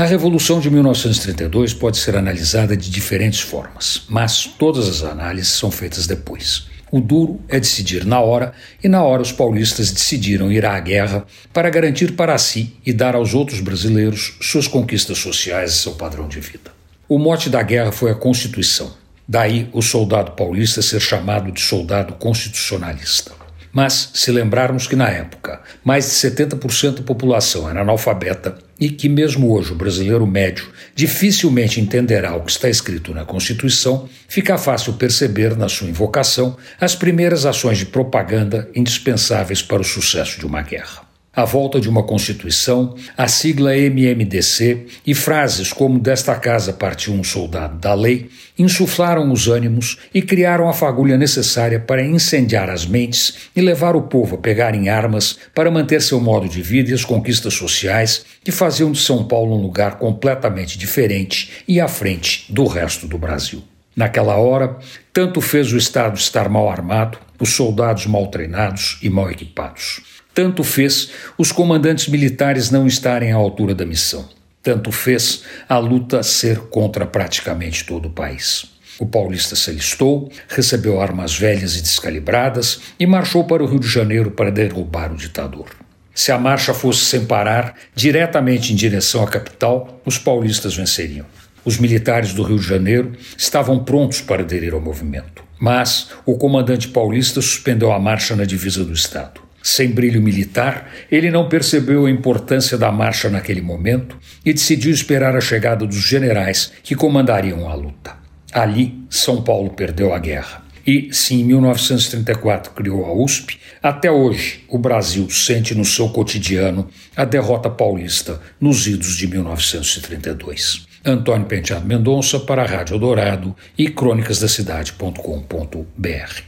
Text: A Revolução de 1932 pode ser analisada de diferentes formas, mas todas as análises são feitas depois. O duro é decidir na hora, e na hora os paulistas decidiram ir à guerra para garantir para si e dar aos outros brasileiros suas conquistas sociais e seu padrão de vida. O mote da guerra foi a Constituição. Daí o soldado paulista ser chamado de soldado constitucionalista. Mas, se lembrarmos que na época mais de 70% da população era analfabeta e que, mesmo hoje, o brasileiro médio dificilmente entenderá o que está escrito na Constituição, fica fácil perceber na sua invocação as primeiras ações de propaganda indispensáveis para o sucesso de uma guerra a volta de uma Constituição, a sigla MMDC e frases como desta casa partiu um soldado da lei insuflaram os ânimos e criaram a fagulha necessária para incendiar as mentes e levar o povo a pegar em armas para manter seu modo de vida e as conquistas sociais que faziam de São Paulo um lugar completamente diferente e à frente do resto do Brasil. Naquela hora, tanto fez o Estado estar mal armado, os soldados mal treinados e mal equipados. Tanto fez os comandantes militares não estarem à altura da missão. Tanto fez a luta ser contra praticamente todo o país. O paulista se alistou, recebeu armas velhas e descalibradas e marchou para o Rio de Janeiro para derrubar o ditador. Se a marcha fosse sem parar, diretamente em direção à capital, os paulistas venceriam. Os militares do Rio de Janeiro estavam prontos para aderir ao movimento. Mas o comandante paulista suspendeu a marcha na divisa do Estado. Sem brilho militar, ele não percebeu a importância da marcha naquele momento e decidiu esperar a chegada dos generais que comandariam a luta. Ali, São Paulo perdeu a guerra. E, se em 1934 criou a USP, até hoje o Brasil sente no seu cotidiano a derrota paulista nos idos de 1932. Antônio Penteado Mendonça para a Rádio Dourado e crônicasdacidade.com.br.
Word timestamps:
A 0.00 0.06
Revolução 0.06 0.60
de 0.60 0.70
1932 0.70 1.74
pode 1.74 1.98
ser 1.98 2.16
analisada 2.16 2.74
de 2.74 2.88
diferentes 2.88 3.40
formas, 3.40 4.04
mas 4.08 4.46
todas 4.46 4.88
as 4.88 5.02
análises 5.02 5.52
são 5.52 5.70
feitas 5.70 6.06
depois. 6.06 6.68
O 6.90 7.02
duro 7.02 7.38
é 7.50 7.60
decidir 7.60 8.06
na 8.06 8.18
hora, 8.18 8.54
e 8.82 8.88
na 8.88 9.02
hora 9.02 9.20
os 9.20 9.30
paulistas 9.30 9.92
decidiram 9.92 10.50
ir 10.50 10.64
à 10.64 10.80
guerra 10.80 11.26
para 11.52 11.68
garantir 11.68 12.12
para 12.12 12.38
si 12.38 12.74
e 12.86 12.94
dar 12.94 13.14
aos 13.14 13.34
outros 13.34 13.60
brasileiros 13.60 14.38
suas 14.40 14.66
conquistas 14.66 15.18
sociais 15.18 15.72
e 15.72 15.76
seu 15.76 15.92
padrão 15.92 16.26
de 16.26 16.40
vida. 16.40 16.72
O 17.06 17.18
mote 17.18 17.50
da 17.50 17.62
guerra 17.62 17.92
foi 17.92 18.10
a 18.10 18.14
Constituição. 18.14 18.94
Daí 19.28 19.68
o 19.70 19.82
soldado 19.82 20.30
paulista 20.30 20.80
ser 20.80 21.00
chamado 21.00 21.52
de 21.52 21.60
soldado 21.60 22.14
constitucionalista. 22.14 23.39
Mas, 23.72 24.10
se 24.14 24.32
lembrarmos 24.32 24.86
que 24.86 24.96
na 24.96 25.08
época 25.08 25.60
mais 25.84 26.06
de 26.06 26.10
70% 26.12 26.96
da 26.96 27.02
população 27.02 27.68
era 27.68 27.82
analfabeta 27.82 28.58
e 28.80 28.88
que, 28.88 29.08
mesmo 29.08 29.52
hoje, 29.52 29.72
o 29.72 29.76
brasileiro 29.76 30.26
médio 30.26 30.68
dificilmente 30.94 31.80
entenderá 31.80 32.34
o 32.34 32.42
que 32.42 32.50
está 32.50 32.68
escrito 32.68 33.14
na 33.14 33.24
Constituição, 33.24 34.08
fica 34.26 34.58
fácil 34.58 34.94
perceber 34.94 35.56
na 35.56 35.68
sua 35.68 35.88
invocação 35.88 36.56
as 36.80 36.94
primeiras 36.94 37.46
ações 37.46 37.78
de 37.78 37.86
propaganda 37.86 38.68
indispensáveis 38.74 39.62
para 39.62 39.82
o 39.82 39.84
sucesso 39.84 40.38
de 40.38 40.46
uma 40.46 40.62
guerra 40.62 41.09
a 41.34 41.44
volta 41.44 41.80
de 41.80 41.88
uma 41.88 42.02
Constituição, 42.02 42.96
a 43.16 43.28
sigla 43.28 43.76
MMDC 43.76 44.86
e 45.06 45.14
frases 45.14 45.72
como 45.72 45.98
desta 45.98 46.34
casa 46.34 46.72
partiu 46.72 47.12
um 47.12 47.22
soldado 47.22 47.78
da 47.78 47.94
lei 47.94 48.28
insuflaram 48.58 49.32
os 49.32 49.48
ânimos 49.48 49.96
e 50.12 50.20
criaram 50.20 50.68
a 50.68 50.72
fagulha 50.72 51.16
necessária 51.16 51.80
para 51.80 52.04
incendiar 52.04 52.68
as 52.68 52.84
mentes 52.84 53.48
e 53.56 53.60
levar 53.60 53.96
o 53.96 54.02
povo 54.02 54.34
a 54.34 54.38
pegar 54.38 54.74
em 54.74 54.88
armas 54.88 55.38
para 55.54 55.70
manter 55.70 56.02
seu 56.02 56.20
modo 56.20 56.48
de 56.48 56.60
vida 56.60 56.90
e 56.90 56.94
as 56.94 57.04
conquistas 57.04 57.54
sociais 57.54 58.24
que 58.44 58.52
faziam 58.52 58.92
de 58.92 58.98
São 58.98 59.24
Paulo 59.24 59.56
um 59.56 59.62
lugar 59.62 59.98
completamente 59.98 60.76
diferente 60.76 61.64
e 61.66 61.80
à 61.80 61.88
frente 61.88 62.52
do 62.52 62.66
resto 62.66 63.06
do 63.06 63.16
Brasil. 63.16 63.62
Naquela 63.96 64.36
hora, 64.36 64.78
tanto 65.12 65.40
fez 65.40 65.72
o 65.72 65.76
Estado 65.76 66.16
estar 66.16 66.48
mal 66.48 66.68
armado, 66.68 67.18
os 67.38 67.50
soldados 67.50 68.06
mal 68.06 68.26
treinados 68.28 68.98
e 69.02 69.08
mal 69.08 69.30
equipados. 69.30 70.19
Tanto 70.34 70.62
fez 70.62 71.10
os 71.36 71.52
comandantes 71.52 72.08
militares 72.08 72.70
não 72.70 72.86
estarem 72.86 73.32
à 73.32 73.36
altura 73.36 73.74
da 73.74 73.84
missão. 73.84 74.28
Tanto 74.62 74.92
fez 74.92 75.42
a 75.68 75.78
luta 75.78 76.22
ser 76.22 76.58
contra 76.68 77.06
praticamente 77.06 77.84
todo 77.84 78.06
o 78.06 78.12
país. 78.12 78.66
O 78.98 79.06
paulista 79.06 79.56
se 79.56 79.70
alistou, 79.70 80.30
recebeu 80.46 81.00
armas 81.00 81.34
velhas 81.34 81.74
e 81.74 81.80
descalibradas 81.80 82.80
e 82.98 83.06
marchou 83.06 83.44
para 83.44 83.62
o 83.62 83.66
Rio 83.66 83.80
de 83.80 83.88
Janeiro 83.88 84.30
para 84.30 84.50
derrubar 84.50 85.10
o 85.10 85.16
ditador. 85.16 85.70
Se 86.14 86.30
a 86.30 86.38
marcha 86.38 86.74
fosse 86.74 87.06
sem 87.06 87.24
parar, 87.24 87.74
diretamente 87.94 88.72
em 88.72 88.76
direção 88.76 89.22
à 89.22 89.26
capital, 89.26 90.02
os 90.04 90.18
paulistas 90.18 90.76
venceriam. 90.76 91.24
Os 91.64 91.78
militares 91.78 92.34
do 92.34 92.42
Rio 92.42 92.58
de 92.58 92.66
Janeiro 92.66 93.12
estavam 93.38 93.82
prontos 93.82 94.20
para 94.20 94.42
aderir 94.42 94.74
ao 94.74 94.80
movimento. 94.80 95.42
Mas 95.58 96.10
o 96.26 96.36
comandante 96.36 96.88
paulista 96.88 97.40
suspendeu 97.40 97.92
a 97.92 97.98
marcha 97.98 98.36
na 98.36 98.44
divisa 98.44 98.84
do 98.84 98.92
Estado. 98.92 99.40
Sem 99.62 99.90
brilho 99.90 100.22
militar, 100.22 100.90
ele 101.10 101.30
não 101.30 101.48
percebeu 101.48 102.06
a 102.06 102.10
importância 102.10 102.78
da 102.78 102.90
marcha 102.90 103.28
naquele 103.28 103.60
momento 103.60 104.16
e 104.44 104.52
decidiu 104.52 104.92
esperar 104.92 105.36
a 105.36 105.40
chegada 105.40 105.86
dos 105.86 105.96
generais 105.96 106.72
que 106.82 106.94
comandariam 106.94 107.68
a 107.68 107.74
luta. 107.74 108.16
Ali, 108.52 108.98
São 109.08 109.42
Paulo 109.42 109.70
perdeu 109.70 110.14
a 110.14 110.18
guerra. 110.18 110.64
E, 110.86 111.12
se 111.12 111.34
em 111.34 111.44
1934 111.44 112.72
criou 112.72 113.04
a 113.04 113.12
USP, 113.12 113.58
até 113.82 114.10
hoje 114.10 114.64
o 114.68 114.78
Brasil 114.78 115.28
sente 115.30 115.74
no 115.74 115.84
seu 115.84 116.08
cotidiano 116.08 116.88
a 117.14 117.24
derrota 117.24 117.68
paulista 117.68 118.40
nos 118.58 118.86
idos 118.86 119.16
de 119.16 119.28
1932. 119.28 120.86
Antônio 121.04 121.46
Penteado 121.46 121.86
Mendonça 121.86 122.40
para 122.40 122.62
a 122.62 122.66
Rádio 122.66 122.98
Dourado 122.98 123.54
e 123.76 123.88
crônicasdacidade.com.br. 123.88 126.42